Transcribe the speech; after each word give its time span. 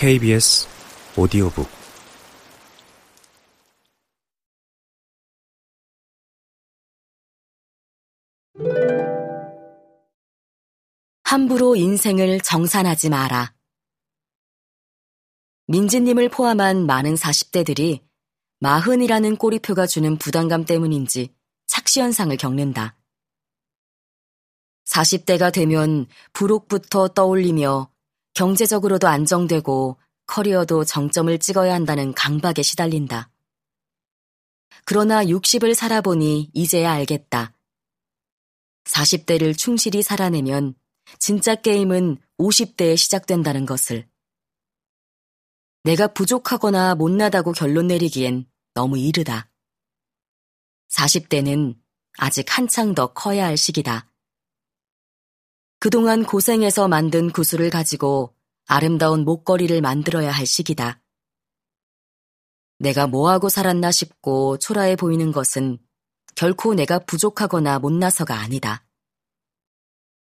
KBS 0.00 0.68
오디오북 1.16 1.68
함부로 11.24 11.74
인생을 11.74 12.38
정산하지 12.42 13.08
마라. 13.10 13.52
민지님을 15.66 16.28
포함한 16.28 16.86
많은 16.86 17.16
40대들이 17.16 18.00
마흔이라는 18.60 19.34
꼬리표가 19.34 19.88
주는 19.88 20.16
부담감 20.16 20.64
때문인지 20.64 21.34
착시현상을 21.66 22.36
겪는다. 22.36 22.96
40대가 24.84 25.52
되면 25.52 26.06
부록부터 26.34 27.08
떠올리며 27.08 27.90
경제적으로도 28.38 29.08
안정되고 29.08 29.98
커리어도 30.26 30.84
정점을 30.84 31.36
찍어야 31.40 31.74
한다는 31.74 32.14
강박에 32.14 32.62
시달린다. 32.62 33.32
그러나 34.84 35.24
60을 35.24 35.74
살아보니 35.74 36.52
이제야 36.54 36.92
알겠다. 36.92 37.52
40대를 38.84 39.58
충실히 39.58 40.04
살아내면 40.04 40.76
진짜 41.18 41.56
게임은 41.56 42.18
50대에 42.38 42.96
시작된다는 42.96 43.66
것을. 43.66 44.08
내가 45.82 46.06
부족하거나 46.06 46.94
못나다고 46.94 47.50
결론 47.50 47.88
내리기엔 47.88 48.46
너무 48.72 48.98
이르다. 48.98 49.50
40대는 50.90 51.76
아직 52.18 52.56
한창 52.56 52.94
더 52.94 53.12
커야 53.12 53.46
할 53.46 53.56
시기다. 53.56 54.08
그동안 55.80 56.24
고생해서 56.24 56.88
만든 56.88 57.30
구슬을 57.30 57.70
가지고 57.70 58.34
아름다운 58.66 59.24
목걸이를 59.24 59.80
만들어야 59.80 60.32
할 60.32 60.44
시기다. 60.44 61.00
내가 62.78 63.06
뭐하고 63.06 63.48
살았나 63.48 63.90
싶고 63.92 64.58
초라해 64.58 64.96
보이는 64.96 65.30
것은 65.32 65.78
결코 66.34 66.74
내가 66.74 66.98
부족하거나 67.00 67.78
못나서가 67.78 68.40
아니다. 68.40 68.84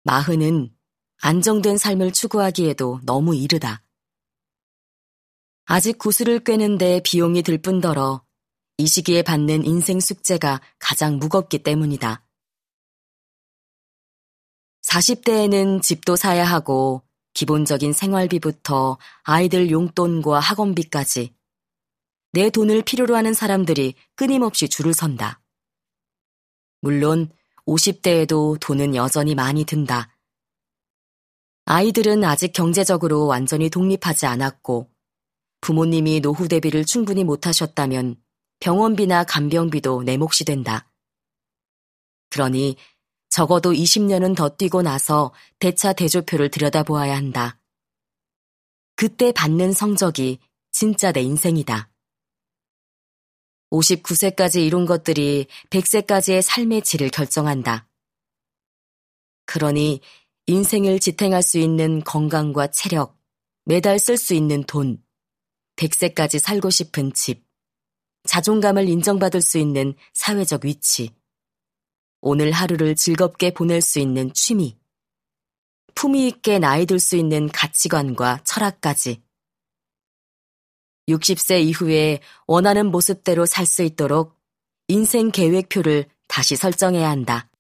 마흔은 0.04 0.74
안정된 1.20 1.78
삶을 1.78 2.12
추구하기에도 2.12 3.00
너무 3.04 3.34
이르다. 3.34 3.82
아직 5.66 5.98
구슬을 5.98 6.40
꿰는데 6.40 7.00
비용이 7.04 7.42
들 7.42 7.58
뿐더러 7.58 8.24
이 8.76 8.86
시기에 8.86 9.22
받는 9.22 9.64
인생 9.64 10.00
숙제가 10.00 10.60
가장 10.78 11.18
무겁기 11.18 11.62
때문이다. 11.62 12.27
40대에는 14.88 15.82
집도 15.82 16.16
사야 16.16 16.44
하고 16.44 17.02
기본적인 17.34 17.92
생활비부터 17.92 18.98
아이들 19.22 19.70
용돈과 19.70 20.40
학원비까지 20.40 21.34
내 22.32 22.50
돈을 22.50 22.82
필요로 22.82 23.14
하는 23.14 23.34
사람들이 23.34 23.94
끊임없이 24.16 24.68
줄을 24.68 24.94
선다. 24.94 25.40
물론 26.80 27.30
50대에도 27.66 28.58
돈은 28.60 28.94
여전히 28.94 29.34
많이 29.34 29.64
든다. 29.64 30.14
아이들은 31.66 32.24
아직 32.24 32.54
경제적으로 32.54 33.26
완전히 33.26 33.68
독립하지 33.68 34.24
않았고 34.24 34.90
부모님이 35.60 36.20
노후 36.20 36.48
대비를 36.48 36.86
충분히 36.86 37.24
못하셨다면 37.24 38.16
병원비나 38.60 39.24
간병비도 39.24 40.04
내 40.04 40.16
몫이 40.16 40.46
된다. 40.46 40.90
그러니 42.30 42.76
적어도 43.28 43.72
20년은 43.72 44.36
더 44.36 44.48
뛰고 44.48 44.82
나서 44.82 45.32
대차 45.58 45.92
대조표를 45.92 46.50
들여다보아야 46.50 47.16
한다. 47.16 47.58
그때 48.96 49.32
받는 49.32 49.72
성적이 49.72 50.38
진짜 50.72 51.12
내 51.12 51.20
인생이다. 51.22 51.90
59세까지 53.70 54.64
이룬 54.64 54.86
것들이 54.86 55.46
100세까지의 55.70 56.42
삶의 56.42 56.82
질을 56.82 57.10
결정한다. 57.10 57.86
그러니 59.44 60.00
인생을 60.46 60.98
지탱할 60.98 61.42
수 61.42 61.58
있는 61.58 62.02
건강과 62.02 62.68
체력, 62.68 63.18
매달 63.64 63.98
쓸 63.98 64.16
수 64.16 64.34
있는 64.34 64.64
돈, 64.64 65.02
100세까지 65.76 66.38
살고 66.38 66.70
싶은 66.70 67.12
집, 67.12 67.44
자존감을 68.24 68.88
인정받을 68.88 69.42
수 69.42 69.58
있는 69.58 69.94
사회적 70.14 70.64
위치, 70.64 71.14
오늘 72.20 72.50
하루를 72.52 72.94
즐겁게 72.94 73.52
보낼 73.52 73.80
수 73.80 73.98
있는 74.00 74.32
취미, 74.34 74.76
품위 75.94 76.26
있게 76.28 76.58
나이 76.58 76.86
들 76.86 76.98
수 77.00 77.16
있는 77.16 77.48
가치관과 77.48 78.40
철학까지. 78.44 79.22
60세 81.08 81.62
이후에 81.62 82.20
원하는 82.46 82.90
모습대로 82.90 83.46
살 83.46 83.66
수 83.66 83.82
있도록 83.82 84.36
인생 84.88 85.30
계획표를 85.30 86.06
다시 86.26 86.56
설정해야 86.56 87.08
한다. 87.08 87.50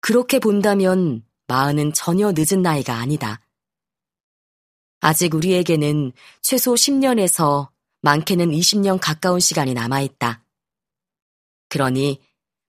그렇게 0.00 0.38
본다면 0.38 1.24
마흔은 1.46 1.92
전혀 1.92 2.32
늦은 2.34 2.62
나이가 2.62 2.94
아니다. 2.94 3.40
아직 5.00 5.34
우리에게는 5.34 6.12
최소 6.42 6.74
10년에서 6.74 7.70
많게는 8.02 8.50
20년 8.50 8.98
가까운 9.00 9.40
시간이 9.40 9.74
남아있다. 9.74 10.44
그러니 11.68 12.20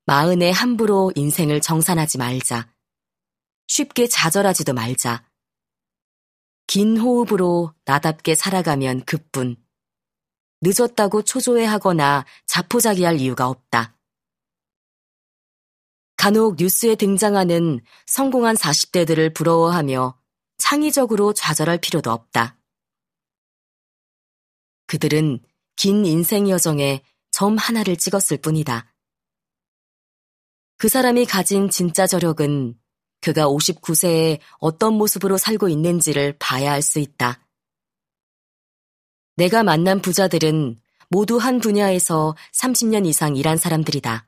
마흔에 0.06 0.52
함부로 0.52 1.12
인생을 1.16 1.62
정산하지 1.62 2.18
말자. 2.18 2.72
쉽게 3.68 4.08
좌절하지도 4.08 4.74
말자. 4.74 5.26
긴 6.68 6.98
호흡으로 6.98 7.74
나답게 7.86 8.36
살아가면 8.36 9.06
그뿐. 9.06 9.56
늦었다고 10.62 11.24
초조해하거나 11.24 12.26
자포자기할 12.46 13.20
이유가 13.20 13.48
없다. 13.48 13.98
간혹 16.18 16.56
뉴스에 16.60 16.96
등장하는 16.96 17.82
성공한 18.06 18.56
40대들을 18.56 19.34
부러워하며 19.34 20.20
창의적으로 20.58 21.34
좌절할 21.34 21.80
필요도 21.80 22.12
없다. 22.12 22.61
그들은 24.92 25.40
긴 25.78 26.06
인생 26.06 26.50
여정에 26.50 27.02
점 27.32 27.56
하나를 27.56 27.96
찍었을 27.96 28.40
뿐이다. 28.40 28.94
그 30.76 30.90
사람이 30.90 31.28
가진 31.28 31.70
진짜 31.70 32.06
저력은 32.06 32.78
그가 33.22 33.46
59세에 33.46 34.42
어떤 34.60 34.96
모습으로 34.96 35.38
살고 35.38 35.70
있는지를 35.70 36.38
봐야 36.40 36.74
알 36.74 36.82
수 36.82 37.00
있다. 37.00 37.48
내가 39.38 39.64
만난 39.64 40.02
부자들은 40.02 40.82
모두 41.10 41.38
한 41.38 41.62
분야에서 41.62 42.36
30년 42.54 43.06
이상 43.06 43.38
일한 43.38 43.56
사람들이다. 43.56 44.28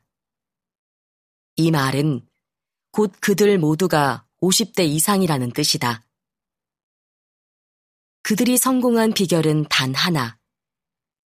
이 1.58 1.72
말은 1.72 2.26
곧 2.92 3.12
그들 3.20 3.58
모두가 3.58 4.26
50대 4.42 4.88
이상이라는 4.88 5.52
뜻이다. 5.52 6.06
그들이 8.22 8.58
성공한 8.58 9.12
비결은 9.12 9.66
단 9.70 9.94
하나. 9.94 10.42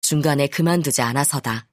중간에 0.07 0.47
그만두지 0.47 1.03
않아서다. 1.03 1.69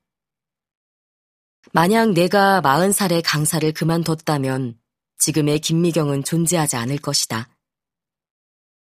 만약 1.71 2.13
내가 2.13 2.61
마흔 2.61 2.91
살에 2.91 3.21
강사를 3.21 3.71
그만뒀다면 3.73 4.79
지금의 5.19 5.59
김미경은 5.59 6.23
존재하지 6.23 6.75
않을 6.77 6.97
것이다. 6.97 7.55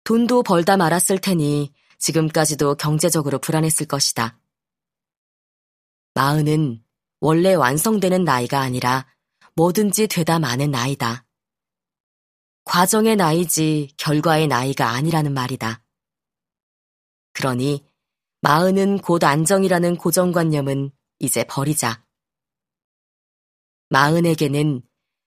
돈도 0.06 0.42
벌다 0.42 0.76
말았을 0.76 1.20
테니 1.20 1.72
지금까지도 2.00 2.78
경제적으로 2.78 3.38
불안했을 3.38 3.86
것이다. 3.86 4.40
마흔은 6.16 6.84
원래 7.20 7.54
완성되는 7.54 8.24
나이가 8.24 8.62
아니라 8.62 9.06
뭐든지 9.54 10.08
되다 10.08 10.40
마는 10.40 10.72
나이다. 10.72 11.28
과정의 12.64 13.16
나이지 13.16 13.94
결과의 13.98 14.48
나이가 14.48 14.90
아니라는 14.90 15.36
말이다. 15.36 15.84
그러니 17.34 17.87
마흔은 18.48 19.00
곧 19.00 19.26
안정이라는 19.26 19.98
고정관념은 19.98 20.92
이제 21.20 21.44
버리자. 21.44 22.02
마흔에게는 23.90 24.84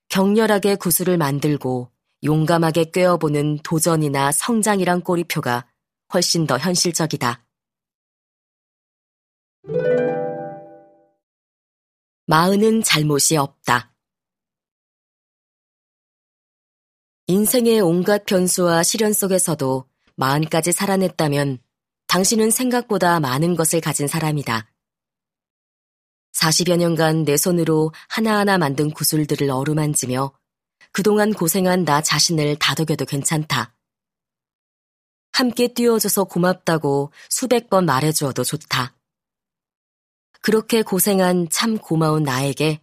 격렬하게 0.09 0.77
구슬을 0.77 1.19
만들고 1.19 1.93
용감하게 2.25 2.93
꿰어보는 2.93 3.59
도전이나 3.59 4.33
성장이란 4.33 5.03
꼬리표가 5.03 5.69
훨씬 6.15 6.47
더 6.47 6.57
현실적이다. 6.57 7.45
마흔은 12.25 12.83
잘못이 12.83 13.37
없다. 13.37 13.95
인생의 17.27 17.83
온갖 17.83 18.25
변수와 18.25 18.83
시련 18.83 19.13
속에서도 19.13 19.87
마흔까지 20.17 20.73
살아냈다면 20.73 21.59
당신은 22.11 22.51
생각보다 22.51 23.21
많은 23.21 23.55
것을 23.55 23.81
가진 23.81 24.09
사람이다. 24.09 24.69
40여 26.33 26.77
년간 26.77 27.25
내 27.25 27.37
손으로 27.37 27.93
하나하나 28.09 28.59
만든 28.59 28.91
구슬들을 28.91 29.49
어루만지며 29.49 30.33
그동안 30.91 31.33
고생한 31.33 31.85
나 31.85 32.03
자신을 32.03 32.57
다독여도 32.57 33.05
괜찮다. 33.05 33.77
함께 35.33 35.69
뛰어줘서 35.69 36.25
고맙다고 36.25 37.13
수백 37.29 37.71
번 37.71 37.87
말해주어도 37.87 38.43
좋다. 38.43 38.97
그렇게 40.41 40.83
고생한 40.83 41.49
참 41.49 41.79
고마운 41.79 42.25
나에게 42.25 42.83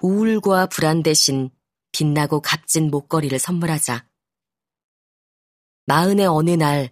우울과 0.00 0.68
불안 0.68 1.02
대신 1.02 1.50
빛나고 1.92 2.40
값진 2.40 2.90
목걸이를 2.90 3.38
선물하자. 3.38 4.08
마흔의 5.84 6.26
어느 6.26 6.52
날 6.52 6.90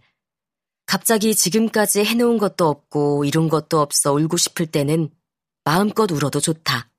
갑자기 0.86 1.34
지금까지 1.34 2.04
해놓은 2.04 2.38
것도 2.38 2.68
없고 2.68 3.24
이룬 3.24 3.48
것도 3.48 3.80
없어 3.80 4.12
울고 4.12 4.36
싶을 4.36 4.66
때는 4.66 5.10
마음껏 5.64 6.10
울어도 6.10 6.40
좋다. 6.40 6.90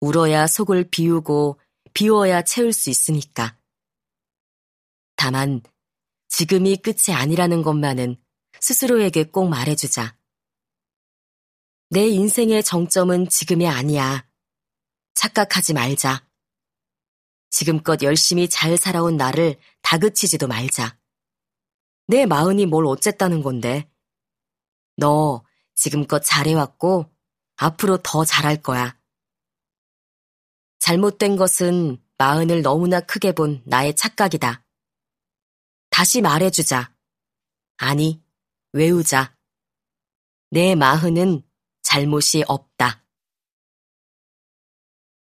울어야 0.00 0.46
속을 0.46 0.90
비우고 0.90 1.58
비워야 1.94 2.42
채울 2.42 2.72
수 2.72 2.90
있으니까. 2.90 3.58
다만 5.16 5.62
지금이 6.28 6.76
끝이 6.76 7.14
아니라는 7.14 7.62
것만은 7.62 8.16
스스로에게 8.60 9.24
꼭 9.24 9.48
말해주자. 9.48 10.16
내 11.90 12.06
인생의 12.06 12.62
정점은 12.62 13.28
지금이 13.28 13.66
아니야. 13.66 14.26
착각하지 15.14 15.74
말자. 15.74 16.26
지금껏 17.50 18.02
열심히 18.02 18.48
잘 18.48 18.76
살아온 18.76 19.16
나를 19.16 19.56
다그치지도 19.82 20.46
말자. 20.48 20.98
내 22.06 22.26
마흔이 22.26 22.66
뭘 22.66 22.86
어쨌다는 22.86 23.42
건데. 23.42 23.90
너 24.96 25.44
지금껏 25.74 26.20
잘해왔고 26.20 27.10
앞으로 27.56 27.98
더 27.98 28.24
잘할 28.24 28.62
거야. 28.62 28.98
잘못된 30.80 31.36
것은 31.36 32.02
마흔을 32.18 32.62
너무나 32.62 33.00
크게 33.00 33.32
본 33.32 33.62
나의 33.64 33.96
착각이다. 33.96 34.64
다시 35.90 36.20
말해주자. 36.20 36.94
아니, 37.76 38.22
외우자. 38.72 39.36
내 40.50 40.74
마흔은 40.74 41.42
잘못이 41.82 42.44
없다. 42.46 43.03